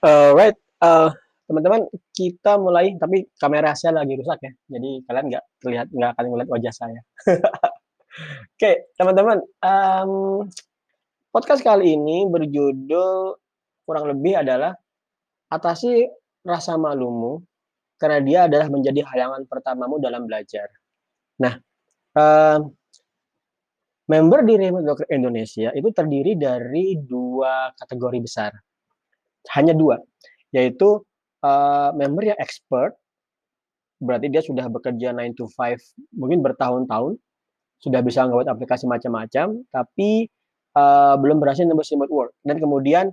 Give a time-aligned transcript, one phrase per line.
[0.00, 1.08] Alright, eee,
[1.44, 1.84] teman-teman
[2.16, 6.48] kita mulai, tapi kamera saya lagi rusak ya, jadi kalian nggak terlihat nggak akan ngelihat
[6.56, 7.00] wajah saya.
[8.56, 10.48] Oke, teman-teman, mmm,
[11.34, 13.38] podcast kali ini berjudul
[13.88, 14.72] kurang lebih adalah
[15.52, 16.08] atasi
[16.46, 17.42] rasa malumu,
[18.00, 20.68] karena dia adalah menjadi halangan pertamamu dalam belajar.
[21.42, 21.54] Nah,
[22.16, 22.58] eee,
[24.10, 28.52] member di Remote Indonesia itu terdiri dari 2 kategori besar.
[29.48, 29.96] Hanya 2,
[30.52, 31.00] yaitu,
[31.40, 32.92] eee, member yang expert,
[34.00, 35.80] berarti dia sudah bekerja 9 to 5
[36.16, 37.16] mungkin bertahun-tahun,
[37.82, 40.28] sudah bisa ngebuat aplikasi macam-macam, tapi,
[40.76, 43.06] eee, belum berhasil nembus remote work dan kemudian,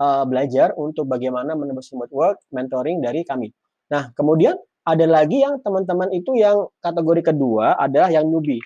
[0.00, 3.50] eee, belajar untuk bagaimana menembus remote work, mentoring dari kami.
[3.92, 4.56] Nah, kemudian
[4.88, 8.60] ada lagi yang teman-teman itu yang kategori kedua adalah yang newbie.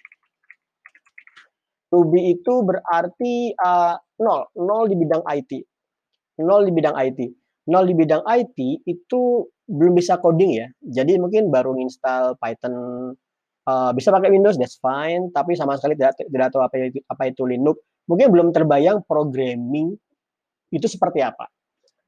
[1.93, 5.53] Newbie itu berarti, eee, nol, nol di bidang IT,
[6.43, 7.21] nol di bidang IT.
[7.71, 9.21] Nol di bidang IT itu
[9.71, 12.75] belum bisa coding ya, jadi mungkin baru nginstal Python,
[13.69, 17.23] eee, bisa pakai Windows, that's fine, tapi sama sekali tidak tidak tahu apa itu apa
[17.33, 19.97] itu Linux, mungkin belum terbayang programming
[20.75, 21.49] itu seperti apa.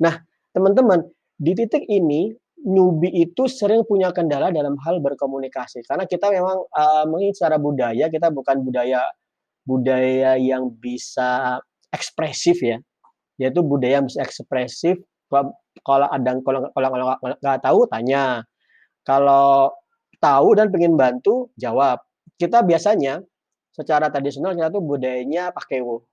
[0.03, 0.19] Nah,
[0.57, 1.05] teman-teman,
[1.41, 2.33] di titik ini,
[2.67, 8.07] newbie itu sering punya kendala dalam hal berkomunikasi, karena kita memang, eee, mungkin secara budaya,
[8.13, 9.05] kita bukan budaya
[9.67, 11.61] budaya yang bisa
[11.95, 12.79] ekspresif ya,
[13.41, 15.01] yaitu budaya yang ekspresif,
[15.84, 16.89] kalau ada kalau kalau
[17.43, 18.45] nggak tahu tanya,
[19.06, 19.73] kalau
[20.23, 22.01] tahu dan pengen bantu, jawab.
[22.41, 23.20] Kita biasanya
[23.75, 26.05] secara tradisional kita tuh budayanya pakewo,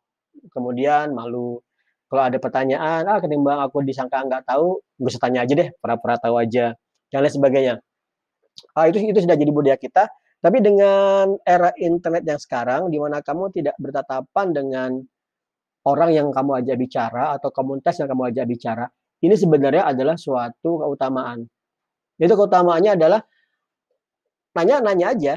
[0.54, 1.60] kemudian malu.
[2.12, 6.38] Kalau ada pertanyaan, "Ah, ketimbang aku disangka nggak tahu, usah tanya aja deh, pura-pura tahu
[6.42, 6.76] aja,"
[7.14, 7.76] dan lain sebagainya.
[8.78, 10.10] Ah, itu itu sudah jadi budaya kita,
[10.42, 14.90] tapi dengan era internet yang sekarang, di mana kamu tidak bertatapan dengan
[15.84, 18.86] orang yang kamu ajak bicara atau komunitas yang kamu ajak bicara,
[19.24, 21.44] ini sebenarnya adalah suatu keutamaan.
[22.20, 23.20] Itu keutamaannya adalah
[24.56, 25.34] nanya, nanya aja,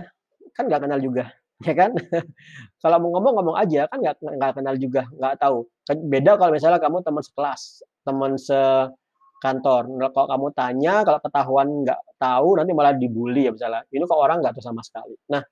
[0.55, 1.31] kan nggak kenal juga,
[1.67, 1.91] ya kan?
[2.83, 5.67] Kalau mau ngomong, ngomong aja, kan nggak nggak kenal juga, nggak tahu.
[5.87, 7.63] Kan beda kalau misalnya kamu teman sekelas,
[8.03, 9.87] teman sekantor.
[9.87, 14.19] Nah, kalau kamu tanya, kalau ketahuan nggak tahu, nanti malah dibully ya misalnya, "Ini kok
[14.19, 15.43] orang nggak tahu sama sekali." Nah,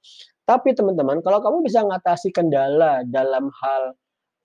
[0.44, 3.96] tapi teman-teman, kalau kamu bisa mengatasi kendala dalam hal,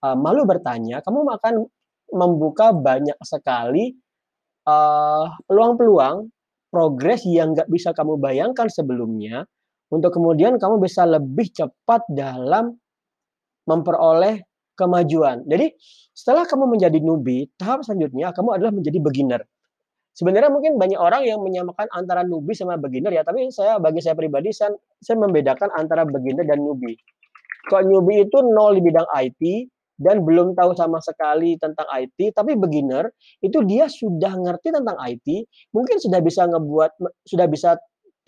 [0.03, 1.55] eee, malu bertanya, kamu akan
[2.15, 3.95] membuka banyak sekali,
[4.67, 6.29] eee, peluang-peluang,
[6.73, 9.45] progres yang nggak bisa kamu bayangkan sebelumnya,
[9.93, 12.77] untuk kemudian kamu bisa lebih cepat dalam
[13.69, 14.41] memperoleh
[14.79, 15.43] kemajuan.
[15.47, 15.73] Jadi,
[16.15, 19.41] setelah kamu menjadi newbie, tahap selanjutnya kamu adalah menjadi beginner.
[20.17, 24.15] Sebenarnya mungkin banyak orang yang menyamakan antara newbie sama beginner ya, tapi saya bagi saya
[24.19, 26.99] pribadi, san saya membedakan antara beginner dan newbie.
[27.69, 29.41] Kalau newbie itu nol di bidang IT
[29.99, 33.11] dan belum tahu sama sekali tentang IT, tapi beginner
[33.43, 35.45] itu dia sudah ngerti tentang IT,
[35.75, 36.91] mungkin sudah bisa ngebuat
[37.27, 37.75] sudah bisa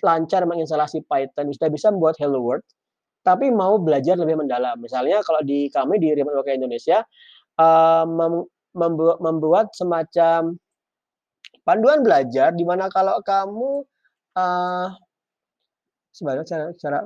[0.03, 2.65] lancar menginstalasi Python, sudah bisa membuat Hello World,
[3.25, 4.77] tapi mau belajar lebih mendalam.
[4.81, 7.01] Misalnya kalau di kami di Remote Worker Indonesia,
[7.59, 8.45] eee, mem
[8.75, 10.55] membu membuat semacam
[11.67, 13.85] panduan belajar di mana kalau kamu,
[14.37, 14.87] eee
[16.15, 16.99] sebenarnya cara cara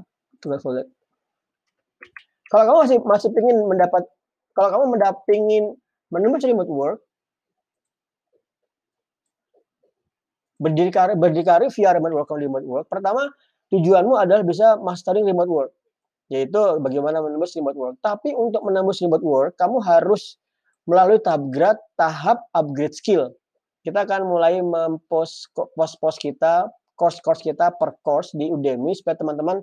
[2.52, 4.04] Kalau kamu masih masih pengen mendapat
[4.56, 5.76] kalau kamu mendap pingin
[6.10, 7.00] menembus remote work
[10.56, 13.28] berdiri karir berdikari via remote work remote work, pertama
[13.72, 15.72] tujuanmu adalah bisa mastering remote work,
[16.32, 17.96] yaitu bagaimana menembus remote work.
[18.00, 20.40] Tapi untuk menembus remote work, kamu harus
[20.88, 23.34] melalui tahap tahap upgrade skill.
[23.84, 26.66] Kita akan mulai mem-post post-post kita,
[26.98, 29.62] course-course kita per course di Udemy supaya teman-teman,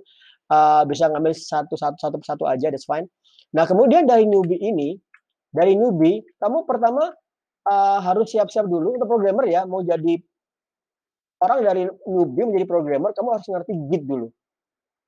[0.53, 3.09] eee, bisa ngambil satu satu satu persatu aja, that's fine.
[3.53, 4.97] Nah, kemudian dari newbie ini,
[5.53, 7.13] dari newbie, kamu pertama,
[7.69, 10.17] eee, harus siap-siap dulu untuk programmer ya, mau jadi
[11.43, 14.33] orang dari newbie menjadi programmer, kamu harus ngerti Git dulu.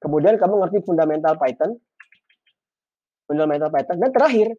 [0.02, 1.72] Kemudian kamu ngerti fundamental Python
[3.24, 4.52] fundamental Python, dan terakhir,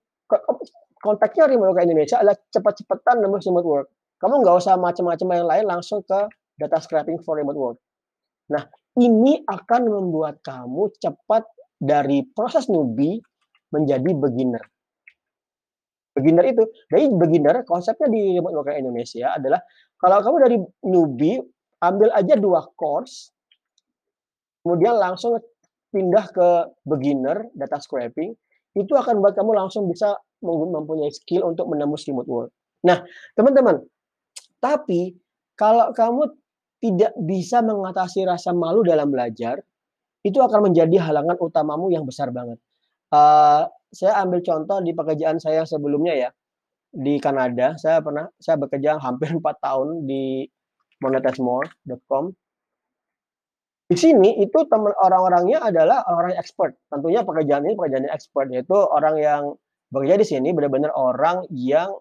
[1.01, 3.88] konteksnya Remote Worker Indonesia adalah cepet-cepetan nembus remote work.
[4.18, 6.19] Kamu nggak usah macam-macam yang lain, langsung ke
[6.57, 7.77] data scraping for remote work.
[8.50, 8.65] Nah,
[8.98, 11.45] ini akan membuat kamu cepat
[11.77, 13.21] dari proses newbie
[13.75, 14.63] menjadi beginner.
[16.16, 19.60] Beginner itu dari beginner konsepnya di Remote Worker Indonesia adalah
[20.00, 20.57] kalau kamu dari
[20.88, 21.44] newbie,
[21.83, 23.36] ambil aja 2 course
[24.66, 25.38] kemudian langsung
[25.94, 26.50] pindah ke
[26.89, 28.33] beginner, data scraping,
[28.74, 32.51] itu akan membuat kamu langsung bisa mem mempunyai skill untuk menembus remote work.
[32.81, 33.06] Nah,
[33.38, 33.86] teman-teman,
[34.57, 35.13] tapi
[35.54, 36.33] kalau kamu
[36.81, 39.62] tidak bisa mengatasi rasa malu dalam belajar,
[40.25, 42.57] itu akan menjadi halangan utamamu yang besar banget.
[43.15, 43.62] Eee,
[43.95, 46.29] saya ambil contoh di pekerjaan saya sebelumnya ya.
[46.95, 47.75] di Kanada.
[47.75, 50.47] Saya pernah saya bekerja hampir 4 tahun di
[51.03, 52.31] monetizemore.com.
[53.85, 56.73] Di sini itu teman orang-orangnya adalah orang-orang expert.
[56.89, 59.44] Tentunya pekerjaan ini pekerjaan expert, yaitu orang yang
[59.94, 61.94] bekerja di sini benar-benar orang yang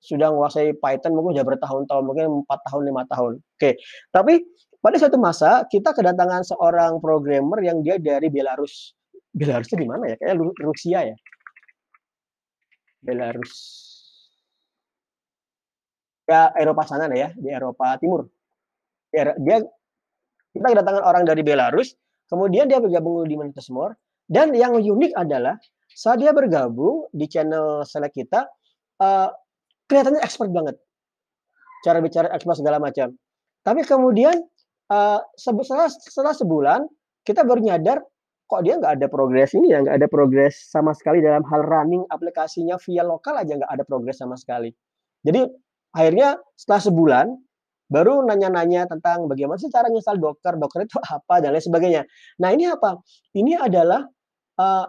[0.00, 3.32] sudah menguasai Python mungkin sudah bertahun-tahun, mungkin 4 tahun, 5 tahun.
[3.60, 3.70] Oke,
[4.14, 4.34] tapi
[4.80, 8.95] pada suatu masa kita kedatangan seorang programmer yang dia dari Belarus.
[9.36, 10.16] Belarus itu di mana ya?
[10.16, 11.16] Kayaknya Rusia ya.
[13.04, 13.52] Belarus.
[16.24, 18.26] Ya Eropa sana ya, di Eropa Timur.
[19.12, 19.62] Dia,
[20.56, 21.94] kita kedatangan orang dari Belarus,
[22.32, 23.94] kemudian dia bergabung di Montesmore,
[24.26, 25.54] dan yang unik adalah
[25.92, 28.48] saat dia bergabung di channel select kita,
[28.98, 29.30] uh,
[29.86, 30.76] kelihatannya expert banget.
[31.86, 33.14] Cara bicara expert segala macam.
[33.62, 34.34] Tapi kemudian
[34.90, 36.80] uh, setelah, setelah sebulan
[37.22, 38.02] kita baru nyadar
[38.46, 42.06] kok dia nggak ada progres ini ya nggak ada progres sama sekali dalam hal running
[42.06, 44.70] aplikasinya via lokal aja nggak ada progres sama sekali.
[45.26, 45.42] Jadi
[45.90, 47.26] akhirnya setelah sebulan
[47.86, 52.02] baru nanya-nanya tentang bagaimana sih cara install Docker, Docker itu apa dan lain sebagainya.
[52.42, 53.02] Nah ini apa?
[53.34, 54.06] Ini adalah
[54.58, 54.86] uh,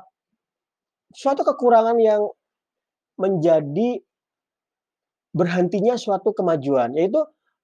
[1.13, 2.21] suatu kekurangan yang
[3.18, 4.01] menjadi
[5.33, 7.21] berhentinya suatu kemajuan, yaitu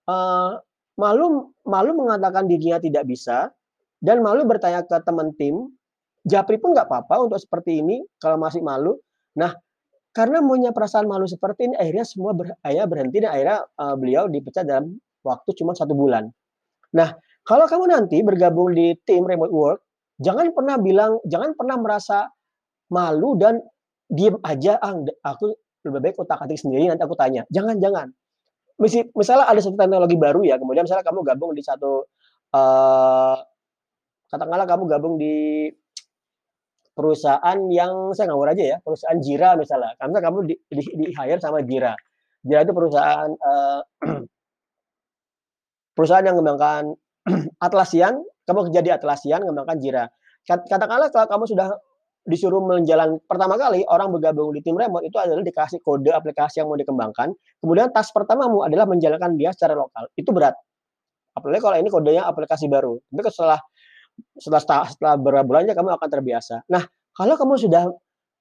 [0.09, 0.57] uh,
[0.97, 3.49] malu malu mengatakan dirinya tidak bisa
[4.01, 5.73] dan malu bertanya ke teman tim
[6.23, 8.95] Japri pun nggak apa-apa untuk seperti ini kalau masih malu.
[9.35, 9.51] Nah,
[10.15, 14.23] karena punya perasaan malu seperti ini, akhirnya semua ber, akhirnya berhenti dan akhirnya uh, beliau
[14.31, 16.31] dipecat dalam waktu cuma satu bulan.
[16.95, 17.11] Nah,
[17.43, 19.79] kalau kamu nanti bergabung di tim remote work,
[20.21, 22.31] jangan pernah bilang, jangan pernah merasa
[22.87, 23.59] malu dan
[24.07, 24.95] diem aja, ah,
[25.27, 27.43] aku lebih baik otak atik sendiri nanti aku tanya.
[27.51, 28.07] Jangan, jangan.
[28.79, 32.05] Misalnya ada satu teknologi baru ya, kemudian misalnya kamu gabung di satu,
[32.55, 33.37] uh,
[34.29, 35.67] katakanlah kamu gabung di
[36.93, 39.97] perusahaan yang saya ngawur aja ya, perusahaan Jira misalnya.
[39.97, 41.93] Karena kamu di, di, di hire sama Jira.
[42.45, 43.81] Jira itu perusahaan uh,
[45.97, 46.93] perusahaan yang mengembangkan
[47.65, 50.05] Atlassian, kamu kerja di Atlassian, mengembangkan Jira.
[50.43, 51.67] Katakanlah kalau kamu sudah
[52.23, 56.71] disuruh menjalan pertama kali orang bergabung di tim remote itu adalah dikasih kode aplikasi yang
[56.71, 57.35] mau dikembangkan.
[57.59, 60.07] Kemudian tas pertamamu adalah menjalankan dia secara lokal.
[60.15, 60.55] Itu berat.
[61.35, 62.95] Apalagi kalau ini kodenya aplikasi baru.
[63.11, 63.59] Tapi setelah
[64.37, 66.65] setelah setelah beberapa bulannya kamu akan terbiasa.
[66.69, 66.83] Nah,
[67.13, 67.83] kalau kamu sudah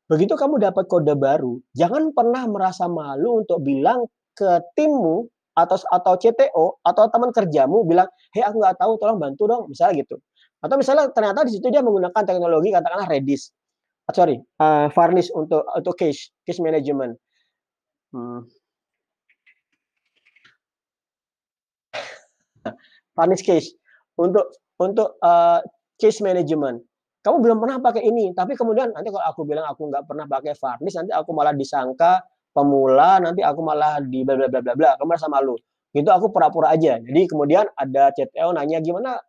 [0.08, 6.16] begitu kamu dapat kode baru, jangan pernah merasa malu untuk bilang ke timmu atau atau
[6.16, 10.16] CTO atau teman kerjamu bilang, "Hei, aku nggak tahu, tolong bantu dong." Misalnya gitu.
[10.64, 13.52] Atau misalnya ternyata di situ dia menggunakan teknologi katakanlah Redis.
[14.08, 17.18] Uh, sorry, uh, Varnish untuk untuk case case management.
[18.14, 18.48] Hmm.
[23.18, 23.74] Varnish case
[24.16, 24.48] untuk
[24.82, 25.62] untuk uh,
[25.96, 26.82] case management.
[27.22, 30.58] Kamu belum pernah pakai ini, tapi kemudian nanti kalau aku bilang aku nggak pernah pakai
[30.58, 32.18] Varnish, nanti aku malah disangka
[32.50, 34.90] pemula, nanti aku malah di bla bla bla bla bla.
[34.98, 35.54] Kamu merasa malu.
[35.94, 36.98] Gitu aku pura-pura aja.
[36.98, 39.22] Jadi kemudian ada CTO nanya gimana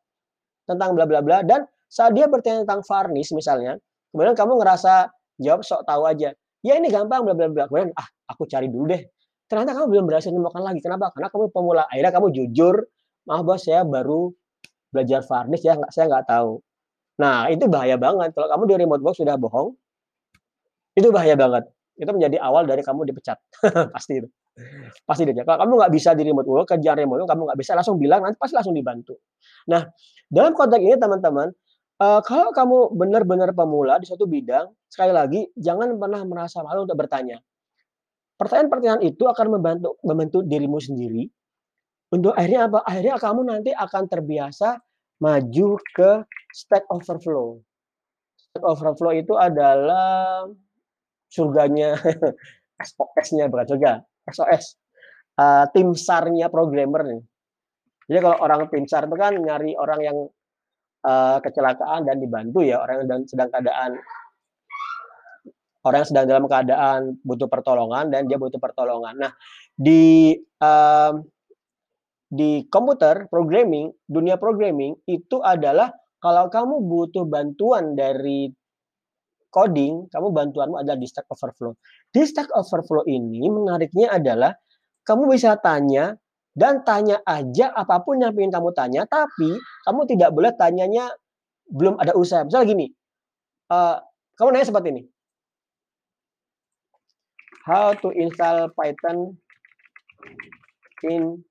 [0.66, 3.78] tentang bla bla bla dan saat dia bertanya tentang Varnish misalnya,
[4.10, 6.34] kemudian kamu ngerasa jawab sok tahu aja.
[6.66, 7.70] Ya ini gampang bla bla bla.
[7.70, 9.06] Kemudian ah aku cari dulu deh.
[9.46, 10.82] Ternyata kamu belum berhasil menemukan lagi.
[10.82, 11.14] Kenapa?
[11.14, 11.86] Karena kamu pemula.
[11.86, 12.76] Akhirnya kamu jujur,
[13.30, 14.34] maaf bos saya baru
[14.94, 16.62] belajar varnish ya saya nggak tahu.
[17.18, 19.74] Nah itu bahaya banget kalau kamu di remote work sudah bohong,
[20.94, 21.66] itu bahaya banget.
[21.98, 23.38] Itu menjadi awal dari kamu dipecat
[23.98, 24.30] pasti itu.
[25.10, 25.42] Pasti dia.
[25.42, 28.22] Kalau kamu nggak bisa di remote work, kerja remote work, kamu nggak bisa langsung bilang
[28.22, 29.18] nanti pasti langsung dibantu.
[29.70, 29.90] Nah
[30.30, 31.50] dalam konteks ini teman-teman,
[32.02, 36.98] uh, kalau kamu benar-benar pemula di suatu bidang, sekali lagi jangan pernah merasa malu untuk
[36.98, 37.42] bertanya.
[38.38, 41.30] Pertanyaan-pertanyaan itu akan membantu membantu dirimu sendiri
[42.14, 42.80] untuk akhirnya apa?
[42.86, 44.78] Akhirnya kamu nanti akan terbiasa
[45.18, 46.12] maju ke
[46.54, 47.58] Stack Overflow.
[48.38, 50.46] Stack Overflow itu adalah
[51.34, 51.98] surganya
[52.94, 53.92] SOS-nya bukan surga,
[54.30, 54.78] SOS.
[55.34, 57.22] Uh, tim SAR-nya programmer nih.
[58.06, 60.18] Jadi kalau orang tim SAR itu kan nyari orang yang
[61.02, 63.98] uh, kecelakaan dan dibantu ya, orang yang sedang keadaan
[65.84, 69.18] orang yang sedang dalam keadaan butuh pertolongan dan dia butuh pertolongan.
[69.18, 69.32] Nah,
[69.74, 71.12] di uh,
[72.34, 78.50] di komputer programming, dunia programming itu adalah kalau kamu butuh bantuan dari
[79.54, 81.78] coding, kamu bantuanmu adalah di Stack Overflow.
[82.10, 84.58] Di Stack Overflow ini menariknya adalah
[85.06, 86.18] kamu bisa tanya
[86.58, 89.54] dan tanya aja apa pun yang ingin kamu tanya, tapi
[89.86, 91.14] kamu tidak boleh tanyanya
[91.70, 92.42] belum ada usaha.
[92.42, 92.88] Misalnya gini,
[93.70, 94.02] uh,
[94.42, 95.04] kamu nanya seperti ini.
[97.70, 99.38] How to install Python
[101.06, 101.46] in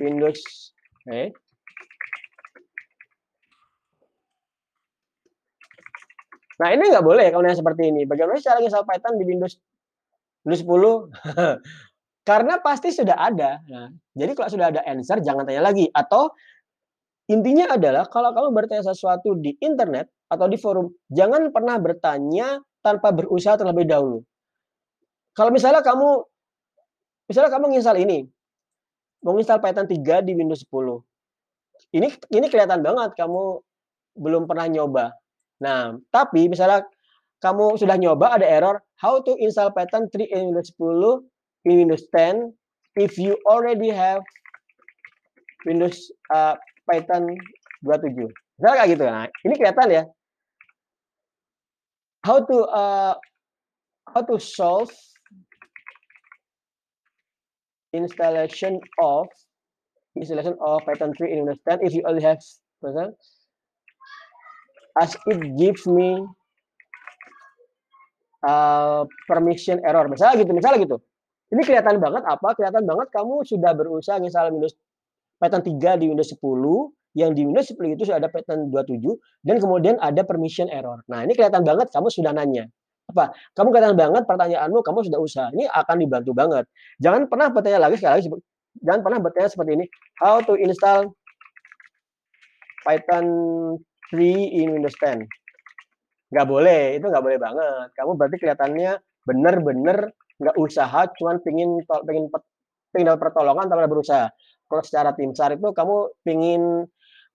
[0.00, 0.40] Windows
[1.10, 1.30] eh
[6.56, 8.08] Nah ini nggak boleh kalau yang seperti ini.
[8.08, 9.60] Bagaimana cara install Python di Windows
[10.44, 11.12] Windows 10?
[12.28, 13.62] Karena pasti sudah ada.
[13.70, 16.32] Nah, jadi kalau sudah ada answer jangan tanya lagi atau
[17.30, 23.14] intinya adalah kalau kamu bertanya sesuatu di internet atau di forum, jangan pernah bertanya tanpa
[23.14, 24.26] berusaha terlebih dahulu.
[25.38, 26.24] Kalau misalnya kamu
[27.30, 28.26] misalnya kamu nginstal ini,
[29.26, 31.02] mau nginstal Python 3 di Windows 10.
[31.98, 33.58] Ini ini kelihatan banget kamu
[34.14, 35.10] belum pernah nyoba.
[35.58, 36.86] Nah, tapi misalnya
[37.42, 41.26] kamu sudah nyoba ada error, how to install Python 3 in Windows 10
[41.66, 42.54] in Windows 10
[43.02, 44.22] if you already have
[45.66, 46.54] Windows uh,
[46.86, 47.34] Python
[47.82, 48.30] 27.
[48.62, 49.04] Misalnya kayak gitu.
[49.10, 50.02] Nah, ini kelihatan ya.
[52.22, 53.14] How to uh,
[54.06, 54.90] how to solve
[57.96, 59.26] installation of
[60.16, 62.40] installation of Python 3 in Windows 10 if you already have
[62.84, 63.16] Python
[64.96, 66.24] as it gives me
[68.44, 70.08] uh, permission error.
[70.08, 70.96] Misalnya gitu, misalnya gitu.
[71.52, 72.56] Ini kelihatan banget apa?
[72.58, 74.74] Kelihatan banget kamu sudah berusaha install Windows
[75.36, 76.40] Python 3 di Windows 10,
[77.16, 79.00] yang di Windows 10 itu sudah ada Python 27
[79.40, 81.00] dan kemudian ada permission error.
[81.08, 82.68] Nah, ini kelihatan banget kamu sudah nanya.
[83.06, 83.30] Apa?
[83.54, 85.48] Kamu kelihatan banget pertanyaanmu kamu sudah usaha.
[85.54, 86.64] Ini akan dibantu banget.
[86.98, 88.28] Jangan pernah bertanya lagi sekali lagi
[88.82, 89.86] jangan pernah bertanya seperti ini.
[90.20, 91.14] How to install
[92.84, 93.26] Python
[94.12, 94.20] 3
[94.62, 95.26] in Windows 10.
[96.34, 97.88] Nggak boleh, itu nggak boleh banget.
[97.94, 98.92] Kamu berarti kelihatannya
[99.26, 99.98] benar-benar
[100.36, 102.28] nggak usaha, cuman pingin pingin
[102.92, 104.26] pingin dapat pertolongan tanpa berusaha.
[104.66, 105.96] Kalau secara tim SAR itu kamu
[106.26, 106.62] pingin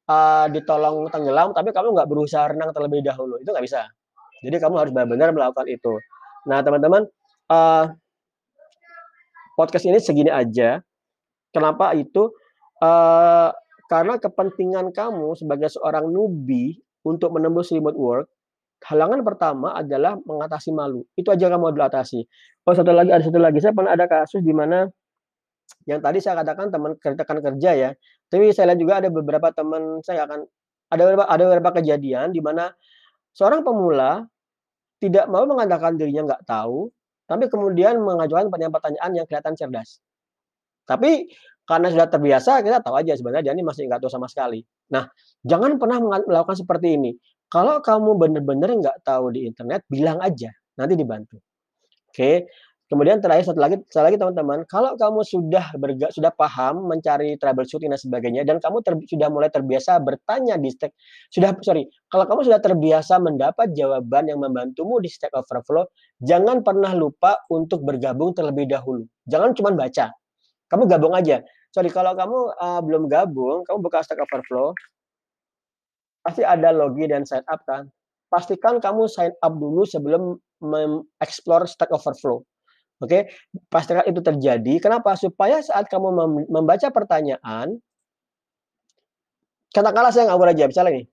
[0.08, 3.88] uh, ditolong tenggelam, tapi kamu nggak berusaha renang terlebih dahulu, itu nggak bisa.
[4.42, 5.94] Jadi kamu harus benar-benar melakukan itu.
[6.50, 7.06] Nah teman-teman,
[7.54, 7.86] uh,
[9.56, 10.82] podcast ini segini aja.
[11.54, 12.34] Kenapa itu?
[12.82, 13.54] Uh,
[13.86, 18.28] karena kepentingan kamu sebagai seorang newbie untuk menembus remote work
[18.82, 21.06] Halangan pertama adalah mengatasi malu.
[21.14, 22.26] Itu aja kamu harus atasi.
[22.66, 23.62] Oh, satu lagi ada satu lagi.
[23.62, 24.90] Saya pernah ada kasus di mana
[25.86, 27.90] yang tadi saya katakan teman rekan kerja ya.
[28.26, 30.50] Tapi saya lihat juga ada beberapa teman saya akan
[30.90, 32.74] ada beberapa ada beberapa kejadian di mana
[33.36, 34.26] seorang pemula
[35.02, 36.92] tidak mau mengatakan dirinya nggak tahu,
[37.26, 40.04] tapi kemudian mengajukan pertanyaan-pertanyaan yang kelihatan cerdas.
[40.86, 41.32] Tapi
[41.66, 44.62] karena sudah terbiasa, kita tahu aja sebenarnya dia ini masih nggak tahu sama sekali.
[44.92, 45.08] Nah,
[45.46, 47.12] jangan pernah melakukan seperti ini.
[47.48, 51.40] Kalau kamu benar-benar nggak tahu di internet, bilang aja, nanti dibantu.
[52.12, 52.52] Oke.
[52.92, 57.88] Kemudian terakhir satu lagi, satu lagi teman-teman, kalau kamu sudah berga, sudah paham mencari troubleshooting
[57.88, 60.92] dan sebagainya, dan kamu ter, sudah mulai terbiasa bertanya di Stack,
[61.32, 65.88] sudah sorry, kalau kamu sudah terbiasa mendapat jawaban yang membantumu di Stack Overflow,
[66.20, 69.08] jangan pernah lupa untuk bergabung terlebih dahulu.
[69.24, 70.12] Jangan cuma baca,
[70.68, 71.40] kamu gabung aja.
[71.72, 74.76] Sorry, kalau kamu uh, belum gabung, kamu buka Stack Overflow,
[76.28, 77.88] pasti ada login dan sign up kan.
[78.28, 82.44] Pastikan kamu sign up dulu sebelum mengeksplor Stack Overflow.
[83.02, 83.22] Oke, okay?
[83.74, 84.78] pastikan itu terjadi.
[84.78, 85.18] Kenapa?
[85.18, 86.14] Supaya saat kamu
[86.46, 87.82] membaca pertanyaan,
[89.74, 91.06] katakanlah saya ngawur aja, misalnya nih.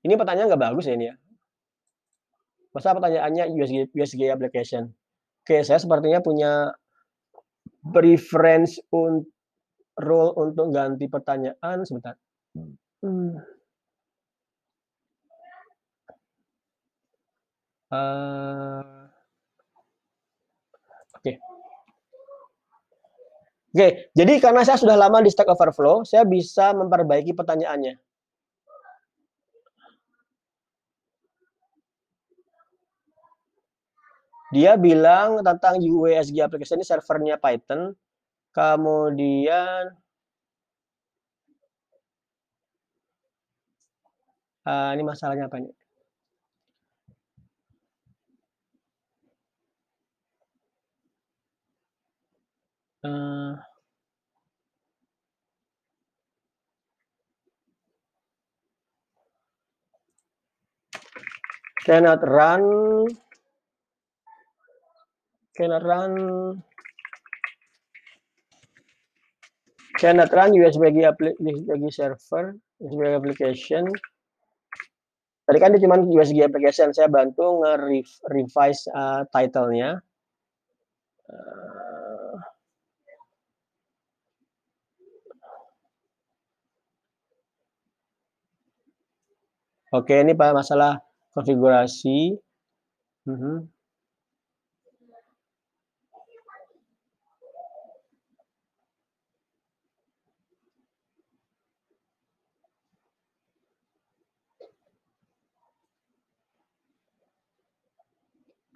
[0.00, 1.14] Ini pertanyaan nggak bagus ya ini ya.
[2.72, 4.88] Masa pertanyaannya USG, USG application.
[5.44, 6.72] Oke, saya sepertinya punya
[7.92, 9.28] preference untuk
[10.00, 12.16] role untuk ganti pertanyaan sebentar.
[13.04, 13.36] Hmm.
[17.90, 19.10] Uh,
[21.18, 21.22] Oke.
[21.22, 21.36] Okay.
[23.70, 27.94] Oke, okay, jadi karena saya sudah lama di Stack Overflow, saya bisa memperbaiki pertanyaannya.
[34.50, 37.94] Dia bilang tentang UASG application ini servernya Python,
[38.50, 39.94] Kemudian
[44.66, 45.79] uh, ini masalahnya apa nih?
[53.00, 53.56] Uh,
[61.88, 62.62] cannot run
[65.56, 66.12] cannot run
[69.96, 70.92] cannot run USB
[71.40, 73.88] USB server, USB application.
[75.48, 79.98] Tadi kan dia cuma USB application, saya bantu nge-revise uh, title-nya.
[81.28, 82.19] Uh,
[89.90, 91.02] Oke, ini Pak masalah
[91.34, 92.38] konfigurasi.
[93.26, 93.34] Mhm.
[93.34, 93.58] -huh.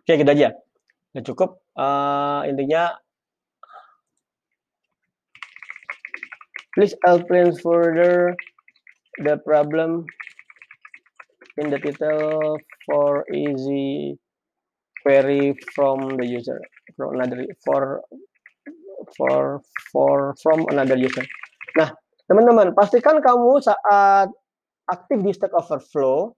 [0.03, 0.51] Oke, gitu aja.
[1.15, 2.93] Udah cukup, uh, intinya
[6.75, 8.35] please explain further
[9.23, 10.05] the problem
[11.59, 14.19] in the title for easy
[15.05, 16.59] query from the user
[16.97, 18.01] from another for
[19.17, 19.61] for
[19.93, 21.23] for from another user.
[21.77, 21.93] Nah,
[22.27, 24.33] teman-teman, pastikan kamu saat
[24.89, 26.33] aktif di Stack Overflow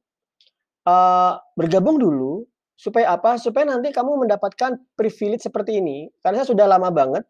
[0.86, 3.38] uh, bergabung dulu supaya apa?
[3.38, 6.10] Supaya nanti kamu mendapatkan privilege seperti ini.
[6.20, 7.24] Karena saya sudah lama banget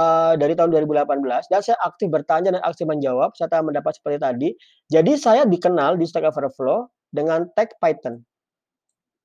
[0.00, 4.48] uh, dari tahun 2018 dan saya aktif bertanya dan aktif menjawab serta mendapat seperti tadi.
[4.88, 8.22] Jadi saya dikenal di Stack Overflow dengan tag Python.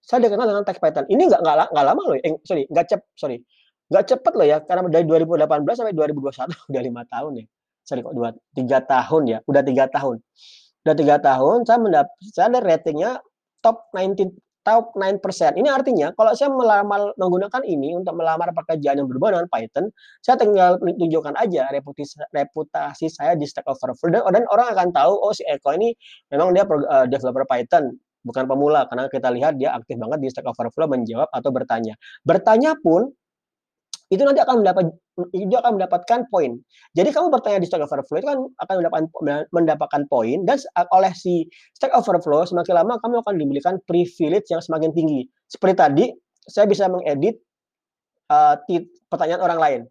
[0.03, 1.07] Saya dikenal dengan tag Python.
[1.07, 2.17] Ini nggak nggak lama loh.
[2.19, 3.39] Eh, sorry, nggak cep, sorry,
[3.87, 4.57] nggak cepet loh ya.
[4.63, 7.45] Karena dari 2018 sampai 2021 udah lima tahun ya.
[7.83, 9.37] Sorry kok dua tiga tahun ya.
[9.47, 10.17] Udah tiga tahun.
[10.83, 11.57] Udah tiga tahun.
[11.67, 13.11] Saya mendapat saya ada ratingnya
[13.63, 14.31] top 19
[14.63, 15.19] top 9%.
[15.59, 19.85] Ini artinya kalau saya melamar menggunakan ini untuk melamar pekerjaan yang berhubungan dengan Python,
[20.23, 25.35] saya tinggal tunjukkan aja reputasi reputasi saya di Stack Overflow dan, orang akan tahu oh
[25.35, 25.91] si Eko ini
[26.31, 27.91] memang dia uh, developer Python
[28.23, 31.93] bukan pemula karena kita lihat dia aktif banget di Stack Overflow menjawab atau bertanya.
[32.23, 33.11] Bertanya pun
[34.13, 34.93] itu nanti akan mendapat
[35.33, 36.61] itu akan mendapatkan poin.
[36.93, 40.61] Jadi kamu bertanya di Stack Overflow itu kan akan mendapatkan mendapatkan poin dan
[40.93, 45.25] oleh si Stack Overflow semakin lama kamu akan diberikan privilege yang semakin tinggi.
[45.49, 46.05] Seperti tadi
[46.45, 47.41] saya bisa mengedit
[48.29, 48.55] uh,
[49.09, 49.81] pertanyaan orang lain.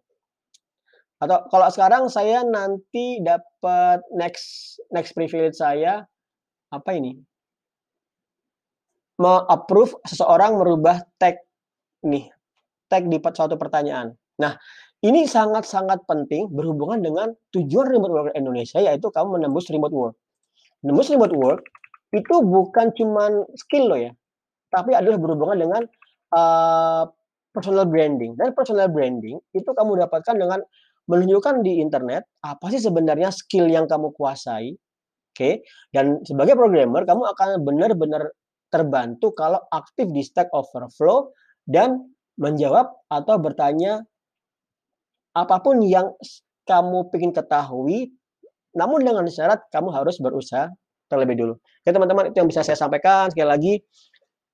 [1.19, 6.07] Atau kalau sekarang saya nanti dapat next next privilege saya
[6.71, 7.19] apa ini?
[9.19, 11.37] Mau approve seseorang merubah tag
[12.03, 12.27] nih
[12.93, 14.13] tag di suatu pertanyaan.
[14.37, 14.53] Nah,
[15.01, 20.15] ini sangat-sangat penting berhubungan dengan tujuan remote work Indonesia yaitu kamu menembus remote work.
[20.85, 21.61] Menembus remote work
[22.13, 24.13] itu bukan cuma skill lo ya,
[24.69, 25.81] tapi adalah berhubungan dengan
[26.37, 27.09] uh,
[27.49, 28.37] personal branding.
[28.37, 30.61] Dan personal branding itu kamu dapatkan dengan
[31.09, 34.77] menunjukkan di internet apa sih sebenarnya skill yang kamu kuasai.
[35.33, 35.53] Oke, okay?
[35.89, 38.37] dan sebagai programmer kamu akan benar-benar
[38.69, 41.33] terbantu kalau aktif di Stack Overflow
[41.65, 44.01] dan menjawab atau bertanya
[45.33, 46.13] apa pun yang
[46.69, 48.13] kamu ingin ketahui,
[48.77, 50.69] namun dengan syarat kamu harus berusaha
[51.09, 51.53] terlebih dulu.
[51.57, 53.29] Oke teman-teman, itu yang bisa saya sampaikan.
[53.33, 53.73] Sekali lagi,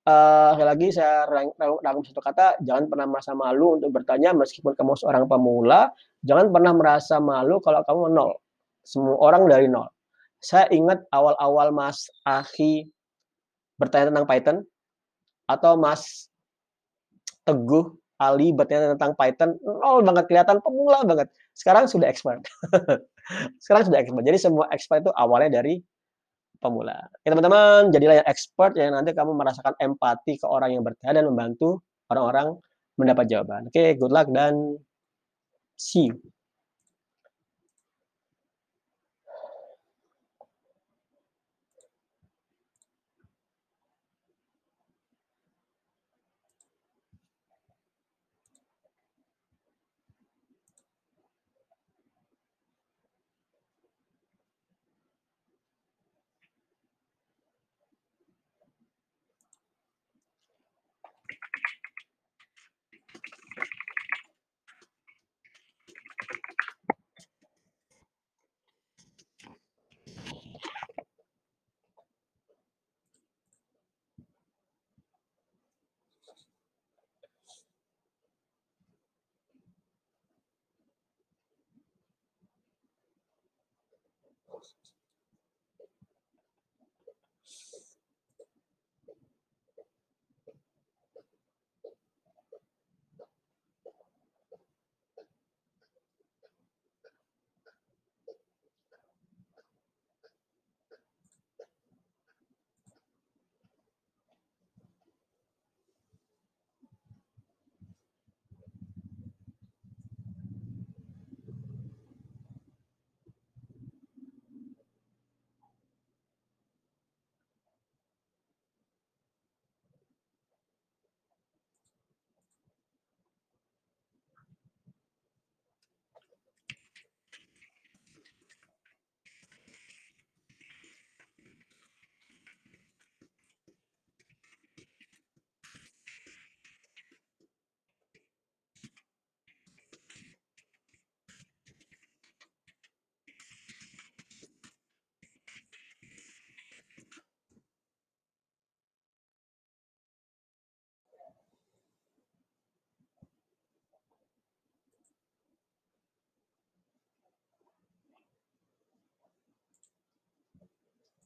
[0.08, 1.28] uh, sekali lagi saya
[1.60, 5.92] rangkum satu kata, jangan pernah merasa malu untuk bertanya meskipun kamu seorang pemula,
[6.24, 8.32] jangan pernah merasa malu kalau kamu nol.
[8.80, 9.86] Semua orang dari nol.
[10.40, 12.88] Saya ingat awal-awal Mas Ahi
[13.76, 14.58] bertanya tentang Python,
[15.44, 16.29] atau Mas
[17.44, 21.32] Teguh Ali bertanya tentang Python nol banget kelihatan pemula banget.
[21.56, 22.44] Sekarang sudah expert.
[23.64, 24.24] Sekarang sudah expert.
[24.28, 25.80] Jadi semua expert itu awalnya dari
[26.60, 27.00] pemula.
[27.24, 31.32] Ya, teman-teman, jadilah yang expert yang nanti kamu merasakan empati ke orang yang bertanya dan
[31.32, 31.80] membantu
[32.12, 32.60] orang-orang
[33.00, 33.72] mendapat jawaban.
[33.72, 34.76] Oke, good luck dan
[35.80, 36.20] see you.
[84.60, 84.99] resources.